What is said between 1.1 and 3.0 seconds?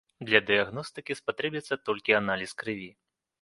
спатрэбіцца толькі аналіз крыві.